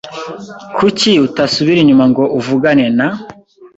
Kuki 0.77 1.11
utasubira 1.25 1.77
inyuma 1.81 2.05
ngo 2.11 2.23
uvugane 2.39 2.85
na? 2.97 3.07